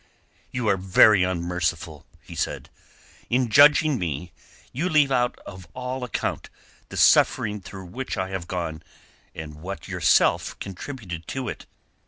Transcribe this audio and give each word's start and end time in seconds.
"You 0.49 0.67
are 0.67 0.77
very 0.77 1.21
unmerciful," 1.21 2.07
he 2.23 2.33
said. 2.33 2.71
"In 3.29 3.49
judging 3.49 3.99
me 3.99 4.31
you 4.73 4.89
leave 4.89 5.11
out 5.11 5.37
of 5.45 5.67
all 5.75 6.03
account 6.03 6.49
the 6.89 6.97
suffering 6.97 7.61
through 7.61 7.85
which 7.85 8.17
I 8.17 8.29
have 8.29 8.47
gone 8.47 8.81
and 9.35 9.53
what 9.61 9.87
yourself 9.87 10.57
contributed 10.57 11.27
to 11.27 11.49
it. 11.49 11.67